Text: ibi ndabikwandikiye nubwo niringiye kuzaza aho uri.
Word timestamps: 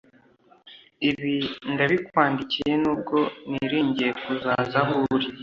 ibi 1.09 1.35
ndabikwandikiye 1.73 2.73
nubwo 2.83 3.17
niringiye 3.49 4.11
kuzaza 4.21 4.77
aho 4.83 4.93
uri. 5.13 5.27